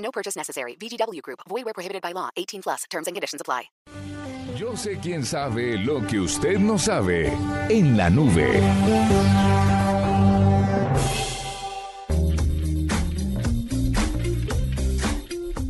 [0.00, 0.76] No purchase necessary.
[0.76, 1.40] VGW Group.
[1.48, 2.30] Void where prohibited by law.
[2.36, 2.84] 18 plus.
[2.90, 3.70] Terms and conditions apply.
[4.56, 7.32] Yo sé quién sabe lo que usted no sabe
[7.70, 8.60] en la nube.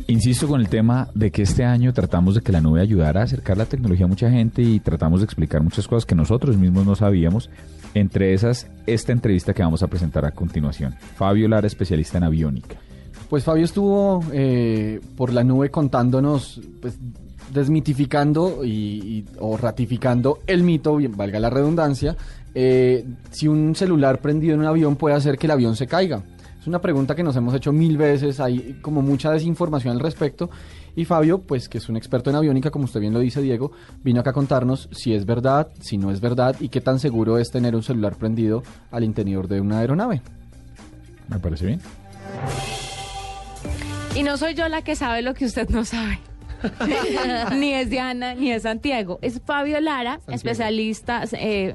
[0.07, 3.23] Insisto con el tema de que este año tratamos de que la nube ayudara a
[3.23, 6.85] acercar la tecnología a mucha gente y tratamos de explicar muchas cosas que nosotros mismos
[6.85, 7.49] no sabíamos.
[7.93, 10.95] Entre esas, esta entrevista que vamos a presentar a continuación.
[11.15, 12.77] Fabio Lara, especialista en aviónica.
[13.31, 16.99] Pues Fabio estuvo eh, por la nube contándonos, pues
[17.53, 22.17] desmitificando y, o ratificando el mito, valga la redundancia,
[22.53, 26.21] eh, si un celular prendido en un avión puede hacer que el avión se caiga.
[26.59, 30.49] Es una pregunta que nos hemos hecho mil veces, hay como mucha desinformación al respecto.
[30.97, 33.71] Y Fabio, pues que es un experto en aviónica, como usted bien lo dice, Diego,
[34.03, 37.37] vino acá a contarnos si es verdad, si no es verdad y qué tan seguro
[37.37, 38.61] es tener un celular prendido
[38.91, 40.21] al interior de una aeronave.
[41.29, 41.79] ¿Me parece bien?
[44.15, 46.19] Y no soy yo la que sabe lo que usted no sabe.
[47.55, 49.19] ni es Diana, ni es Santiago.
[49.21, 51.23] Es Fabio Lara, especialista.
[51.33, 51.73] eh,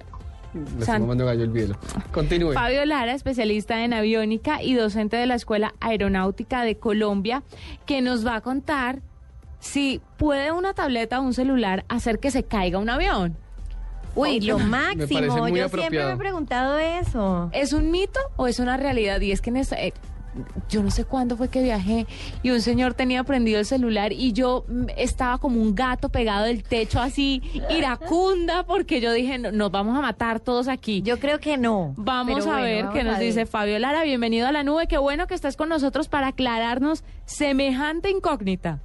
[0.80, 1.76] San- gallo el bielo.
[2.12, 2.52] Continúe.
[2.52, 7.42] Fabio Lara, especialista en aviónica y docente de la Escuela Aeronáutica de Colombia,
[7.84, 9.00] que nos va a contar
[9.58, 13.36] si puede una tableta o un celular hacer que se caiga un avión.
[14.14, 15.48] Uy, lo máximo.
[15.48, 17.50] Yo siempre me he preguntado eso.
[17.52, 19.20] ¿Es un mito o es una realidad?
[19.20, 19.92] Y es que en esta- eh,
[20.68, 22.06] yo no sé cuándo fue que viajé
[22.42, 26.44] y un señor tenía prendido el celular y yo mm, estaba como un gato pegado
[26.44, 31.02] del techo así iracunda porque yo dije, "No, nos vamos a matar todos aquí.
[31.02, 31.94] Yo creo que no.
[31.96, 33.26] Vamos a bueno, ver vamos qué nos ver.
[33.26, 34.02] dice Fabio Lara.
[34.04, 34.86] Bienvenido a la nube.
[34.86, 38.80] Qué bueno que estés con nosotros para aclararnos semejante incógnita.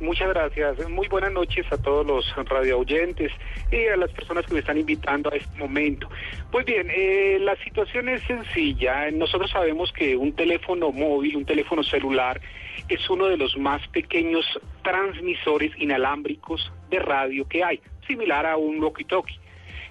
[0.00, 0.88] Muchas gracias.
[0.90, 3.30] Muy buenas noches a todos los radio oyentes
[3.70, 6.08] y a las personas que me están invitando a este momento.
[6.50, 9.10] Pues bien, eh, la situación es sencilla.
[9.12, 12.40] Nosotros sabemos que un teléfono móvil, un teléfono celular,
[12.88, 14.44] es uno de los más pequeños
[14.82, 19.38] transmisores inalámbricos de radio que hay, similar a un walkie-talkie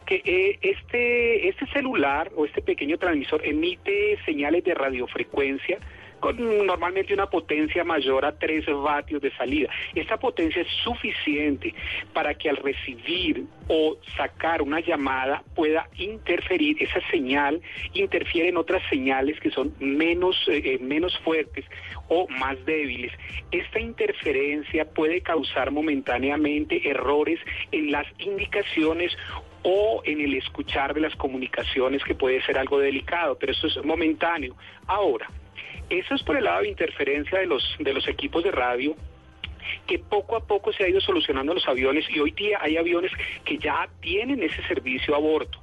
[0.06, 5.80] que eh, este, este celular o este pequeño transmisor emite señales de radiofrecuencia
[6.24, 9.70] con normalmente una potencia mayor a 3 vatios de salida.
[9.94, 11.76] Esta potencia es suficiente
[12.14, 17.60] para que al recibir o sacar una llamada pueda interferir, esa señal
[17.92, 21.66] interfiere en otras señales que son menos, eh, eh, menos fuertes
[22.08, 23.12] o más débiles.
[23.52, 27.38] Esta interferencia puede causar momentáneamente errores
[27.74, 29.12] en las indicaciones
[29.64, 33.84] o en el escuchar de las comunicaciones que puede ser algo delicado, pero eso es
[33.84, 34.56] momentáneo.
[34.88, 35.28] Ahora,
[35.90, 38.96] eso es por el lado de interferencia de los, de los equipos de radio
[39.88, 43.12] que poco a poco se ha ido solucionando los aviones y hoy día hay aviones
[43.46, 45.62] que ya tienen ese servicio a bordo.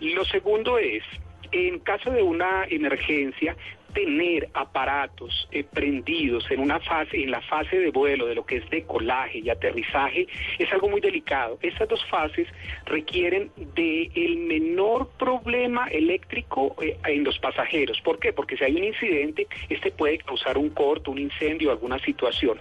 [0.00, 1.02] Lo segundo es,
[1.50, 3.56] en caso de una emergencia,
[3.92, 8.56] tener aparatos eh, prendidos en una fase, en la fase de vuelo de lo que
[8.56, 10.26] es decolaje y aterrizaje,
[10.58, 11.58] es algo muy delicado.
[11.62, 12.46] Estas dos fases
[12.86, 14.10] requieren de
[14.48, 18.00] menor problema eléctrico eh, en los pasajeros.
[18.00, 18.32] ¿Por qué?
[18.32, 22.58] Porque si hay un incidente, este puede causar un corto, un incendio, alguna situación.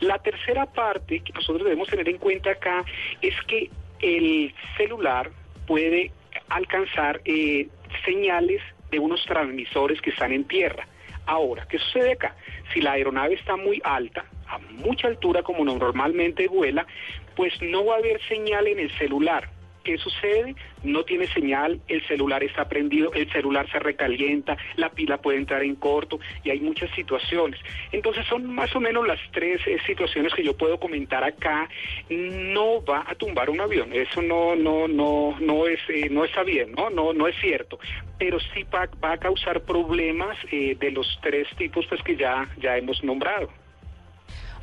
[0.00, 2.84] La tercera parte que nosotros debemos tener en cuenta acá
[3.20, 5.30] es que el celular
[5.66, 6.12] puede
[6.48, 7.68] alcanzar eh,
[8.04, 10.86] señales de unos transmisores que están en tierra.
[11.26, 12.36] Ahora, ¿qué sucede acá?
[12.72, 16.86] Si la aeronave está muy alta, a mucha altura como normalmente vuela,
[17.34, 19.48] pues no va a haber señal en el celular.
[19.86, 20.56] ¿Qué sucede?
[20.82, 25.62] No tiene señal, el celular está prendido, el celular se recalienta, la pila puede entrar
[25.62, 27.60] en corto y hay muchas situaciones.
[27.92, 31.68] Entonces son más o menos las tres eh, situaciones que yo puedo comentar acá.
[32.10, 36.42] No va a tumbar un avión, eso no no no no es eh, no está
[36.42, 37.78] bien, no no no es cierto,
[38.18, 42.76] pero sí va, a causar problemas eh, de los tres tipos pues que ya ya
[42.76, 43.50] hemos nombrado.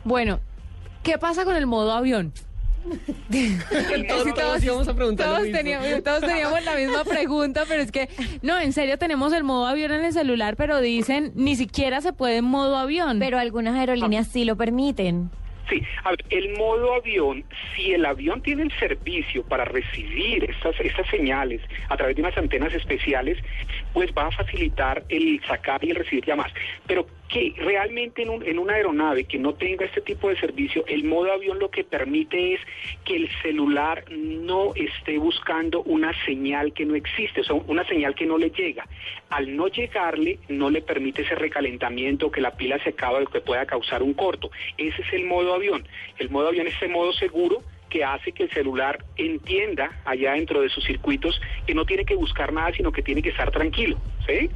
[0.04, 0.42] Bueno,
[1.02, 2.34] ¿qué pasa con el modo avión?
[4.08, 5.58] Todos- todos íbamos a preguntar lo todos mismo.
[5.58, 8.10] teníamos, todos teníamos la misma pregunta, pero es que,
[8.42, 12.14] no, en serio tenemos el modo avión en el celular, pero dicen ni siquiera se
[12.14, 13.20] puede en modo avión.
[13.20, 15.30] Pero algunas aerolíneas sí lo permiten.
[15.70, 20.78] Sí, a ver, el modo avión, si el avión tiene el servicio para recibir estas,
[20.82, 23.38] estas señales a través de unas antenas especiales,
[23.94, 26.52] pues va a facilitar el sacar y el recibir llamadas.
[26.86, 30.86] Pero que realmente en, un- en una aeronave que no tenga este tipo de servicio,
[30.88, 32.62] el modo avión lo que permite es
[33.06, 38.26] que el celular no esté buscando una señal que no existe, o una señal que
[38.28, 38.88] no le llega.
[39.30, 43.42] Al no llegarle, no le permite ese recalentamiento, que la pila se acaba, lo que
[43.42, 44.52] pueda causar un corto.
[44.78, 45.88] Ese es el modo avión.
[46.20, 50.62] El modo avión es ese modo seguro que hace que el celular entienda allá dentro
[50.62, 53.98] de sus circuitos que no tiene que buscar nada, sino que tiene que estar tranquilo.
[54.28, 54.50] ¿Sí?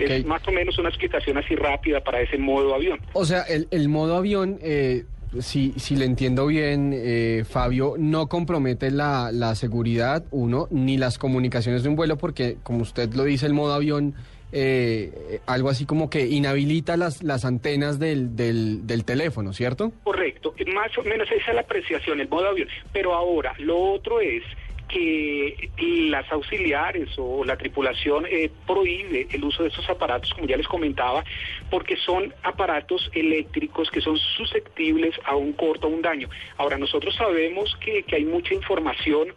[0.00, 3.00] Es más o menos una explicación así rápida para ese modo avión.
[3.12, 5.04] O sea, el, el modo avión, eh,
[5.40, 11.18] si, si le entiendo bien, eh, Fabio, no compromete la, la seguridad, uno, ni las
[11.18, 14.14] comunicaciones de un vuelo, porque como usted lo dice, el modo avión,
[14.52, 19.92] eh, eh, algo así como que inhabilita las, las antenas del, del, del teléfono, ¿cierto?
[20.04, 22.68] Correcto, más o menos esa es la apreciación, el modo avión.
[22.92, 24.42] Pero ahora, lo otro es
[24.88, 25.70] que
[26.10, 30.68] las auxiliares o la tripulación eh, prohíbe el uso de estos aparatos, como ya les
[30.68, 31.24] comentaba,
[31.70, 36.28] porque son aparatos eléctricos que son susceptibles a un corto, a un daño.
[36.56, 39.28] Ahora, nosotros sabemos que, que hay mucha información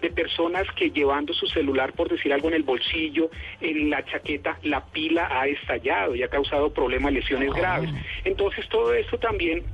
[0.00, 3.30] de personas que llevando su celular, por decir algo, en el bolsillo,
[3.60, 7.90] en la chaqueta, la pila ha estallado y ha causado problemas, lesiones graves.
[8.24, 9.64] Entonces, todo esto también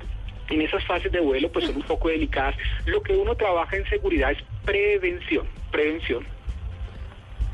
[0.51, 2.55] en esas fases de vuelo pues son un poco delicadas.
[2.87, 6.25] Lo que uno trabaja en seguridad es prevención, prevención.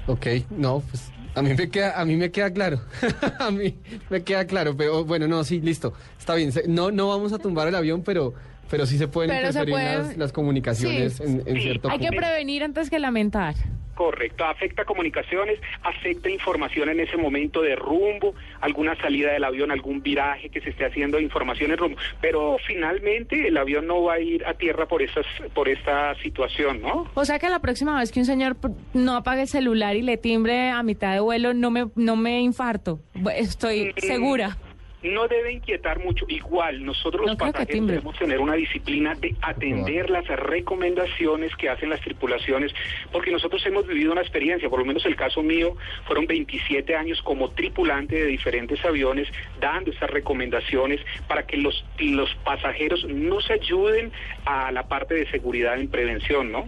[0.07, 2.81] Ok, no, pues a mí me queda, a mí me queda claro.
[3.41, 3.77] a mí
[4.09, 5.93] me queda claro, pero bueno, no, sí, listo.
[6.19, 6.53] Está bien.
[6.53, 8.33] se- No, no vamos a tumbar el avión, pero,
[8.71, 11.23] pero sí se pueden Pero se interferir puede- las, las comunicaciones Sí.
[11.25, 12.21] en, en Sí, cierto Hay que punto.
[12.23, 13.55] prevenir antes que lamentar.
[13.97, 20.03] Correcto, afecta comunicaciones, afecta información en ese momento de rumbo, alguna salida del avión, algún
[20.03, 21.97] viraje que se esté haciendo, información en rumbo.
[22.21, 26.83] Pero finalmente el avión no va a ir a tierra por, esas, por esta situación,
[26.83, 27.11] ¿no?
[27.15, 28.57] O sea que la próxima vez que un señor
[28.93, 32.41] no apague el celular y le timbre a mitad de vuelo, no me, no me
[32.43, 33.01] infarto.
[33.35, 34.57] Estoy Mm, segura.
[35.03, 36.25] No debe inquietar mucho.
[36.29, 41.91] Igual, nosotros No los pasajeros debemos tener una disciplina de atender las recomendaciones que hacen
[41.91, 42.73] las tripulaciones,
[43.13, 45.77] porque nosotros hemos vivido una experiencia, por lo menos el caso mío,
[46.07, 49.29] fueron 27 años como tripulante de diferentes aviones,
[49.61, 54.13] dando esas recomendaciones para que los, los pasajeros nos ayuden
[54.45, 56.67] a la parte de seguridad en prevención, ¿no?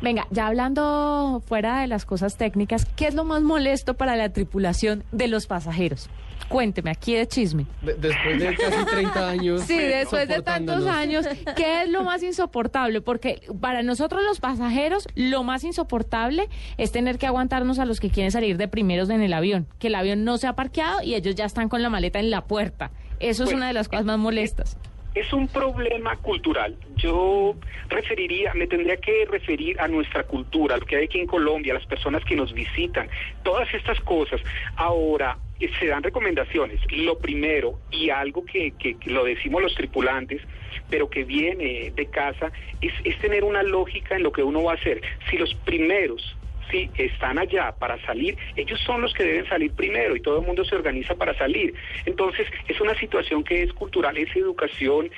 [0.00, 4.32] Venga, ya hablando fuera de las cosas técnicas, ¿qué es lo más molesto para la
[4.32, 6.08] tripulación de los pasajeros?
[6.48, 7.66] Cuénteme, aquí de chisme.
[7.82, 9.62] De- después de casi 30 años.
[9.62, 13.00] Sí, después de tantos años, ¿qué es lo más insoportable?
[13.00, 16.48] Porque para nosotros los pasajeros, lo más insoportable
[16.78, 19.88] es tener que aguantarnos a los que quieren salir de primeros en el avión, que
[19.88, 22.42] el avión no se ha parqueado y ellos ya están con la maleta en la
[22.44, 22.90] puerta.
[23.20, 24.78] Eso es una de las cosas más molestas.
[25.14, 26.76] Es un problema cultural.
[26.96, 27.56] Yo
[27.88, 31.78] referiría, me tendría que referir a nuestra cultura, lo que hay aquí en Colombia, a
[31.78, 33.08] las personas que nos visitan,
[33.42, 34.40] todas estas cosas.
[34.76, 35.36] Ahora,
[35.80, 36.80] se dan recomendaciones.
[36.92, 40.40] Lo primero, y algo que, que- lo decimos los tripulantes,
[40.88, 44.72] pero que viene de casa, es, es tener una lógica en lo que uno va
[44.72, 45.02] a hacer.
[45.30, 46.36] Si los primeros
[46.70, 50.46] si están allá para salir, ellos son los que deben salir primero y todo el
[50.46, 51.72] mundo se organiza para salir.
[52.04, 55.10] Entonces, es una situación que es cultural, es educación,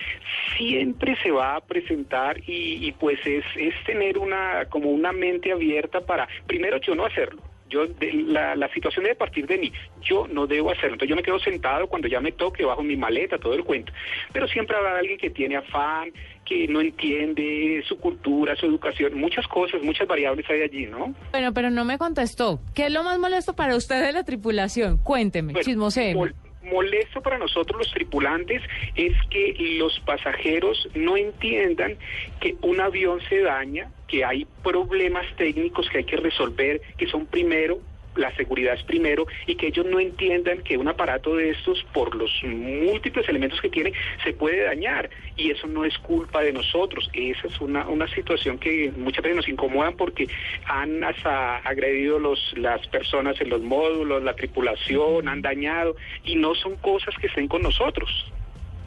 [0.56, 5.50] siempre se va a presentar y, y pues es, es tener una como una mente
[5.50, 7.42] abierta para, primero yo no hacerlo.
[7.70, 9.72] Yo, de- la, la situación debe partir de mí.
[10.02, 10.94] Yo no debo hacerlo.
[10.94, 13.92] Entonces yo me quedo sentado cuando ya me toque, bajo mi maleta, todo el cuento.
[14.32, 16.12] Pero siempre habrá alguien que tiene afán,
[16.44, 21.14] que no entiende su cultura, su educación, muchas cosas, muchas variables hay allí, ¿no?
[21.30, 22.60] Bueno, pero no me contestó.
[22.74, 24.98] ¿Qué es lo más molesto para usted de la tripulación?
[24.98, 26.14] Cuénteme, Bueno, chismosee.
[26.62, 28.62] molesto para nosotros los tripulantes
[28.96, 31.96] es que los pasajeros no entiendan
[32.40, 37.26] que un avión se daña, que hay problemas técnicos que hay que resolver, que son
[37.26, 37.80] primero
[38.16, 42.14] la seguridad es primero y que ellos no entiendan que un aparato de estos, por
[42.14, 43.92] los múltiples elementos que tiene,
[44.24, 45.10] se puede dañar.
[45.36, 47.08] Y eso no es culpa de nosotros.
[47.12, 50.28] Esa es una, una situación que muchas veces nos incomodan porque
[50.66, 56.54] han hasta agredido los, las personas en los módulos, la tripulación, han dañado y no
[56.54, 58.10] son cosas que estén con nosotros.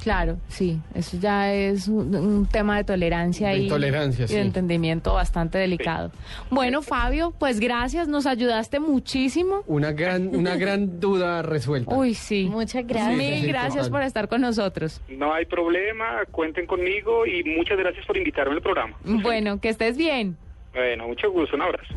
[0.03, 4.36] Claro, sí, eso ya es un, un tema de tolerancia De y, intolerancia, y sí.
[4.36, 6.12] de entendimiento bastante delicado.
[6.50, 9.63] Bueno, Fabio, pues gracias, nos ayudaste muchísimo.
[9.65, 11.95] Una gran, una gran duda resuelta.
[11.95, 12.50] Uy, sí.
[12.51, 13.17] Muchas gracias.
[13.17, 15.00] Mil sí, gracias por estar con nosotros.
[15.07, 18.98] No hay problema, cuenten conmigo y muchas gracias por invitarme al programa.
[19.05, 20.36] Bueno, que estés bien.
[20.74, 21.93] Bueno, mucho gusto, un abrazo.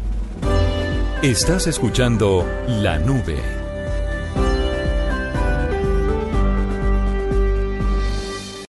[1.23, 3.66] Estás escuchando La Nube